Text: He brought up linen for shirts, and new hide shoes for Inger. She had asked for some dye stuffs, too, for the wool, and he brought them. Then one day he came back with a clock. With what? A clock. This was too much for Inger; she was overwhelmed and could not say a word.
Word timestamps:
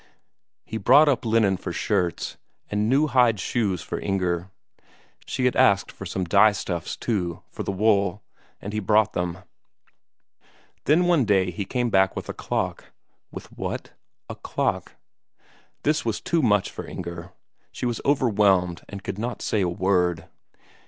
He 0.65 0.77
brought 0.77 1.07
up 1.07 1.25
linen 1.25 1.57
for 1.57 1.71
shirts, 1.71 2.35
and 2.71 2.89
new 2.89 3.05
hide 3.05 3.39
shoes 3.39 3.83
for 3.83 3.99
Inger. 3.99 4.49
She 5.27 5.45
had 5.45 5.55
asked 5.55 5.91
for 5.91 6.07
some 6.07 6.23
dye 6.23 6.53
stuffs, 6.53 6.97
too, 6.97 7.43
for 7.51 7.61
the 7.61 7.71
wool, 7.71 8.23
and 8.59 8.73
he 8.73 8.79
brought 8.79 9.13
them. 9.13 9.43
Then 10.85 11.05
one 11.05 11.23
day 11.23 11.51
he 11.51 11.65
came 11.65 11.91
back 11.91 12.15
with 12.15 12.27
a 12.29 12.33
clock. 12.33 12.85
With 13.31 13.55
what? 13.55 13.91
A 14.27 14.33
clock. 14.33 14.95
This 15.83 16.03
was 16.03 16.19
too 16.19 16.41
much 16.41 16.71
for 16.71 16.83
Inger; 16.87 17.33
she 17.71 17.85
was 17.85 18.01
overwhelmed 18.03 18.81
and 18.89 19.03
could 19.03 19.19
not 19.19 19.43
say 19.43 19.61
a 19.61 19.69
word. 19.69 20.27